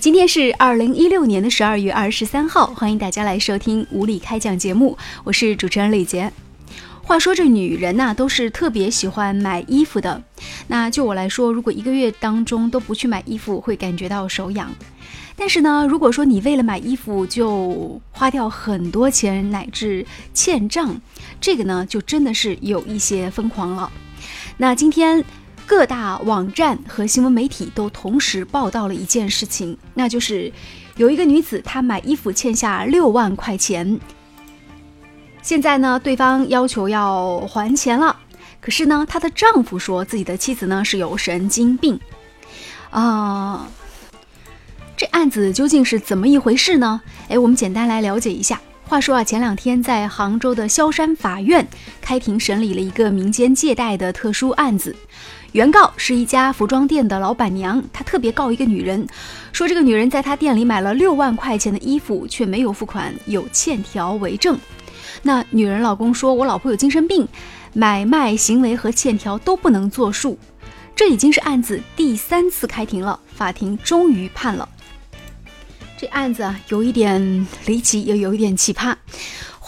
[0.00, 6.32] 今天是二零一六年的十二月二十三号，欢迎大家来收听无理开讲节目，我是主持人李杰。
[7.02, 10.22] 话说这女人呐，都是特别喜欢买衣服的。
[10.68, 14.74] 那就我来说，如果一个月当中都不去买衣服，会感觉到手痒。
[15.36, 20.98] 但是呢，如果说你为了买衣服就花掉很多钱，乃至欠账，
[21.42, 23.92] 这个呢，就真的是有一些疯狂了。
[24.56, 25.22] 那今天。
[25.70, 30.52] 各大网站和新闻媒体都同时报道了一件事情，那就是
[30.96, 34.00] 有一个女子她买衣服欠下六万块钱，
[35.42, 38.18] 现在呢对方要求要还钱了，
[38.60, 42.00] 可是呢她的丈夫说自己的妻子呢是有神经病，
[42.90, 43.68] 啊，
[44.96, 47.00] 这案子究竟是怎么一回事呢？
[47.28, 48.60] 哎，我们简单来了解一下。
[48.88, 51.64] 话说啊，前两天在杭州的萧山法院
[52.00, 54.96] 开庭审理了一个民间借贷的特殊案子。
[55.52, 59.06] 原告是一家服装店的老板娘，她特别告一个女人，
[59.52, 64.56] 说这个女人在她店里买了六万块钱的衣服，却没有付款，有欠条为证。
[65.22, 67.26] 那女人老公说：“我老婆有精神病，
[67.72, 70.38] 买卖行为和欠条都不能作数。”
[70.94, 74.68] 这已经是案子第三次开庭了，法庭终于判了。
[75.98, 78.94] 这案子啊，有一点离奇，也有一点奇葩。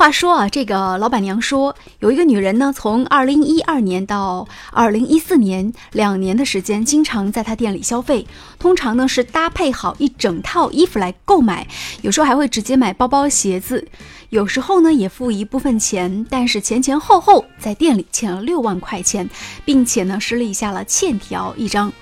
[0.03, 8.27] 话说啊，这个老板娘说，有一个女人呢，从二零一二年到二零一四年两年的时间，经常在她店里消费。
[8.59, 11.69] 通常呢是搭配好一整套衣服来购买，
[12.01, 13.87] 有时候还会直接买包包、鞋子，
[14.31, 19.31] 有时候呢也付一部分钱，但是前前后后在店里欠了六万块钱，
[19.65, 21.93] 并且呢是立下了欠条一张。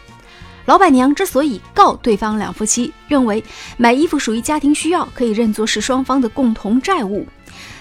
[0.65, 3.45] 老板娘之所以告对方两夫妻，认为
[3.77, 7.27] 买衣服属于家庭需要，可以认作是双方的共同债务。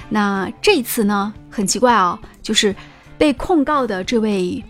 [0.10, 2.76] 那这次呢，很奇怪啊，就是
[3.18, 4.64] 被控告的这位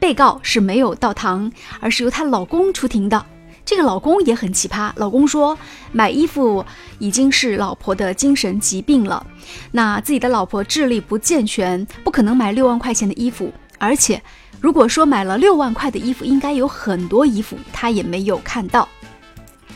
[0.00, 3.24] 被告是没有到堂，而是由她老公出庭的。
[3.64, 5.56] 这个老公也很奇葩，老公说
[5.92, 6.64] 买衣服
[6.98, 9.24] 已经是老婆的精神疾病了，
[9.70, 14.20] 那自己的老婆智力不健全，不可能买六万块钱的衣服，而且
[14.60, 18.88] 如果说买了六万块的衣服，应该有很多衣服他也没有看到，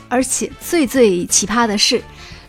[0.09, 2.01] 而且最最奇葩的是。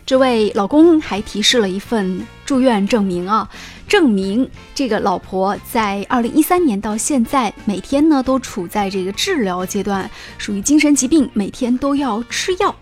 [0.07, 3.49] 这位老公还提示了一份住院证明啊，
[3.89, 12.73] 证明这个老婆在二零一三年到现在每天呢都处在这个治疗阶段，属于精神疾病，每天都要吃药。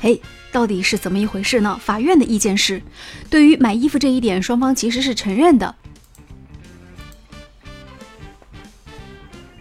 [0.00, 0.18] 哎，
[0.50, 1.78] 到底是怎么一回事呢？
[1.84, 2.82] 法院的意见是，
[3.28, 5.74] 对于买衣服这一点，双方其实是承认的。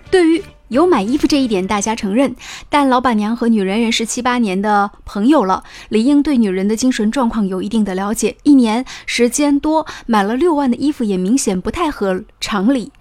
[0.09, 0.41] 对于。
[0.71, 2.33] 有买衣服这一点，大家承认，
[2.69, 8.37] 但老板娘和女人认识七八年的朋友了，理应对女人的精神状况有一定的了解。
[8.43, 12.93] 一年时间多，买了六万的衣服也明显不太合常理。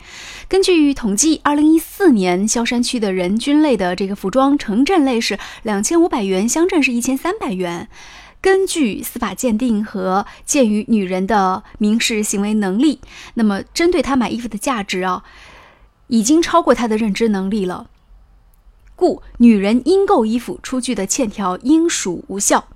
[0.48, 7.88] 根据统计，二零一四年萧山区的人均类的这个服装城镇类是两千五百元，乡镇是一千三百元。
[8.41, 12.98] 根据司法鉴定和鉴于女人的民事行为能力，
[13.34, 15.22] 那么针对她买衣服的价值啊。
[16.10, 17.88] 已经超过他的认知能力了，
[18.97, 22.66] 故女人因购衣服出具的欠条应属无效。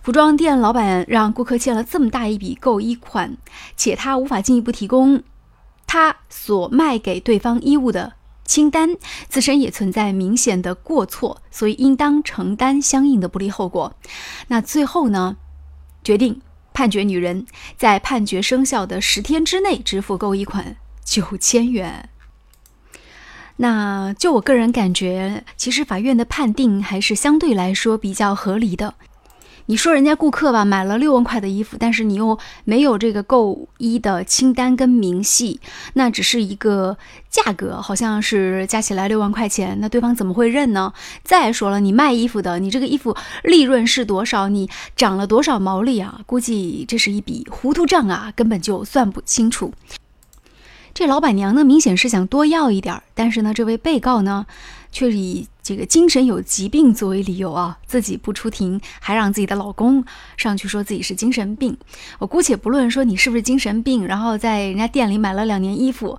[0.00, 3.36] 服装店老板让顾客欠了这么大一笔购衣款，
[3.76, 5.22] 且他无法进一步提供
[5.86, 8.96] 他所卖给对方衣物的清单，
[9.28, 13.94] 自身也存在明显的过错，所以应当承担相应的不利后果。
[14.46, 15.36] 那最后呢，
[16.04, 16.40] 决定
[16.72, 17.44] 判决女人
[17.76, 22.08] 在判决生效的十天之内支付购衣款九千元。
[23.58, 28.94] 那就我个人感觉，其实法院的判定还是相对来说比较合理的。
[29.66, 35.60] 你说人家顾客吧，买了六万块的衣服，但是你又没有这个购衣的清单跟明细，
[35.92, 36.96] 那只是一个
[37.28, 40.94] 价格，好像是加起来六万块钱，那对方怎么会认呢？
[41.22, 44.48] 再说了，你卖衣服的，你这个衣服利润是多少？
[44.48, 46.20] 你涨了多少毛利啊？
[46.24, 49.74] 估计这是一笔糊涂账啊，根本就算不清楚。
[50.98, 54.44] 这老板娘呢，明显是想多要一点儿，但是呢，这位被告呢，
[54.90, 60.04] 却以这个精神有疾病作为理由啊，自己不出庭，还让自己的老公
[60.36, 61.78] 上去说自己是精神病。
[62.18, 66.18] 我姑且不论说你是不是精神病，然后在人家店里买了两年衣服，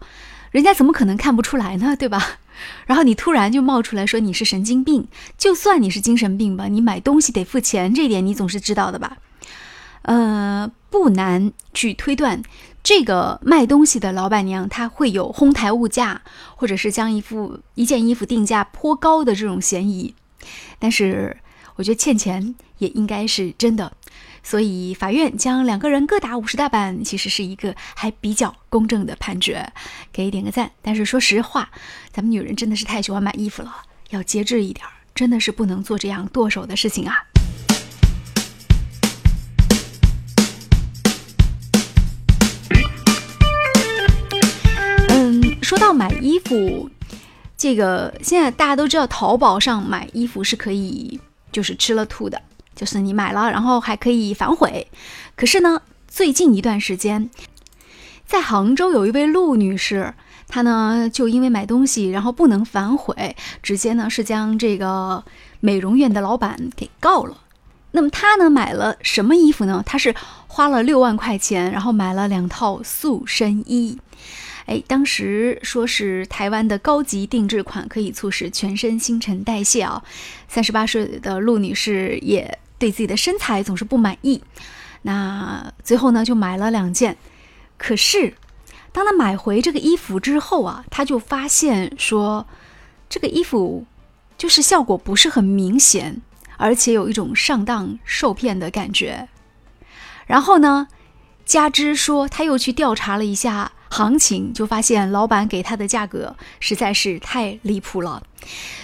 [0.52, 1.94] 人家怎么可能看不出来呢？
[1.98, 2.38] 对吧？
[2.88, 9.18] 然后你突然就冒出来说你是神经病，就算你是精神病吧，你买东西得付钱，这点你总是知道的吧？
[10.04, 12.42] 呃，不难去推断。
[12.81, 16.22] 这个卖东西的老板娘，她会有哄抬物价，
[16.56, 20.16] 或者是将一副一件衣服定价颇高的这种嫌疑。
[20.80, 21.38] 但是，
[21.76, 23.92] 我觉得欠钱也应该是真的，
[24.42, 29.72] 所以法院将两个人各打五十大板，其实是一个还比较公正的判决，
[30.12, 30.72] 给点个赞。
[30.82, 31.70] 但是说实话，
[32.12, 33.75] 咱们女人真的是太喜欢买衣服了，
[34.10, 37.25] 要节制一点，真的是不能做这样剁手的事情啊。
[45.69, 46.89] 说到买衣服，
[47.56, 51.19] 这个现在大家都知道，淘宝上买衣服是可以，
[51.51, 52.42] 就是吃了吐的，
[52.75, 54.88] 就是你买了，然后还可以反悔。
[55.36, 57.30] 可是呢，最近一段时间，
[58.25, 60.16] 在杭州有一位陆女士。
[60.48, 65.24] 她呢，就因为买东西，然后不能反悔，直接呢是将这个
[65.60, 67.38] 美容院的老板给告了。
[67.92, 69.83] 那么他呢买了什么衣服呢？
[69.86, 70.15] 他是
[70.48, 74.00] 花了六万块钱，然后买了两套塑身衣。
[74.69, 80.04] 哎，当时说是台湾的高级定制款，可以促使全身新陈代谢啊。
[80.48, 84.42] 三十八岁的陆女士也对自己的身材总是不满意，
[85.01, 87.18] 那最后呢就买了两件，
[87.77, 88.36] 可是。
[88.92, 92.48] 当他买回这个衣服之后啊，他就发现说，
[93.07, 93.86] 这个衣服
[94.36, 96.19] 就是效果不是很明显，
[96.57, 99.30] 而且有一种上当受骗的感觉。
[100.25, 100.88] 然后呢，
[101.45, 108.24] 加之说他又去调查了一下行情，就发现老板给他的价格实在是太离谱了。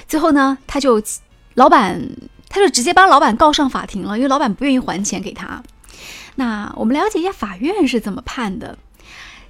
[0.08, 1.02] 最后呢，他就
[1.54, 2.10] 老板
[2.50, 5.64] 他就直接把老板告上法庭了，因为老板不愿意还钱给他。
[6.36, 8.78] 那我们了解一下法院是怎么判的。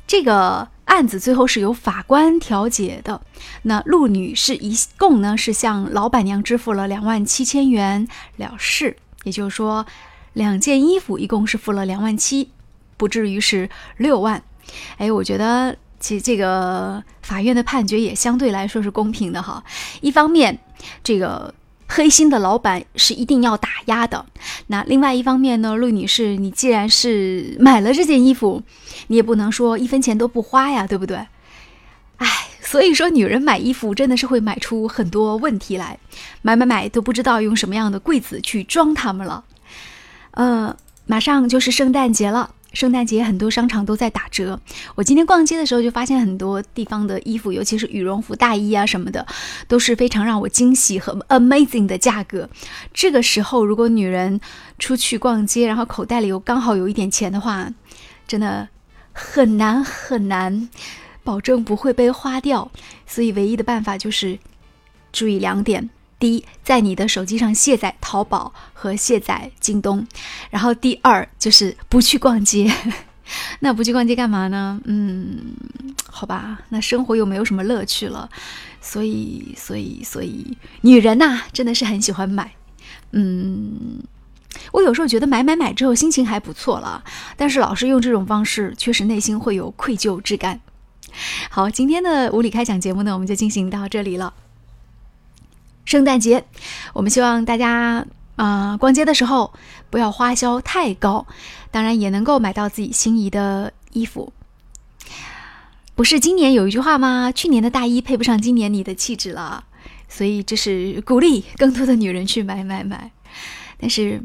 [0.08, 3.22] 这个案子最后是由法官调解的。
[3.64, 8.08] 那陆女士一共呢是向老板娘支付了两万七千元
[8.38, 9.86] 了事，也就是说，
[10.34, 12.52] 两件衣服一共是付了两万七，
[12.98, 14.44] 不至于是六万。
[14.98, 19.64] 哎，我觉得其实这个法院的判决也相对来说是公平的哈。
[20.02, 20.60] 一方面，
[21.04, 21.54] 这个。
[21.88, 24.26] 黑心的老板是一定要打压的。
[24.66, 28.64] 那另外一方面呢，陆女士，你既然是买了这件衣服，
[29.06, 31.16] 你也不能说一分钱都不花呀，对不对？
[32.18, 32.28] 哎，
[32.60, 36.00] 所以说女人买衣服真的是会买出很多问题来，
[36.42, 39.44] 买买买都不知道用什么样的柜子去装它们了。
[40.32, 40.76] 呃，
[41.06, 42.50] 马上就是圣诞节了。
[42.76, 44.60] 圣诞节很多商场都在打折，
[44.96, 49.26] 我今天逛街的时候就发现很多地方的衣服，尤其是羽绒服、大衣啊什么的，
[49.70, 52.50] 都是非常让我惊喜和 amazing 的价格。
[52.94, 54.42] 这个时候，如果女人
[54.78, 57.72] 出去逛街，然后口袋里又刚好有一点钱的话，
[58.28, 58.68] 真的
[59.14, 60.70] 很难很难
[61.24, 62.70] 保证不会被花掉。
[63.08, 64.38] 所以，唯一的办法就是
[65.14, 65.90] 注意两点。
[66.26, 70.08] 第一，在你的手机上卸载淘宝和卸载京东，
[70.50, 72.74] 然后第二就是不去逛街。
[73.62, 74.82] 那不去逛街干嘛呢？
[74.86, 75.54] 嗯，
[76.08, 78.28] 好吧，那生活又没有什么乐趣了。
[78.82, 82.56] 所以，所以，所以，女人呐，真的是很喜欢买。
[83.12, 84.02] 嗯，
[84.72, 87.04] 我有时候觉得买买买之后心情还不错了，
[87.38, 90.60] 但是老是用这种方式，确实内心会有愧疚之感。
[91.52, 94.34] 好，今天的无理开讲节目呢，我们就进行到这里了。
[95.86, 96.44] 圣诞节，
[96.94, 98.06] 我们希望大家
[98.36, 99.54] 啊，逛街的时候
[99.90, 101.26] 不要花销太高，
[101.70, 104.34] 当然也能够买到自己心仪的衣服。
[105.94, 107.32] 不是今年有一句话吗？
[107.32, 109.64] 去年的大衣配不上今年你的气质了，
[110.10, 113.12] 所以这是鼓励更多的女人去买买买。
[113.80, 114.22] 但是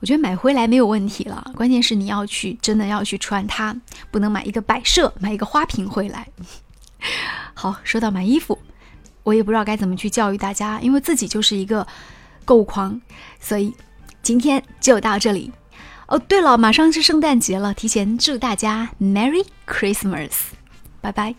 [0.00, 3.76] 我觉得买回来没有问题了，关键是你要去真的要去穿它，
[4.10, 6.26] 不能买一个摆设，买一个花瓶回来。
[7.52, 8.58] 好，说到买衣服。
[9.28, 11.86] 我也不知道该怎么去教育大家，因为自己就是一个
[12.46, 12.98] 购物狂，
[13.38, 13.74] 所以
[14.22, 15.52] 今天就到这里。
[16.06, 20.32] 哦，对了，马上是圣诞节了，提前祝大家 Merry Christmas，
[21.02, 21.34] 拜拜。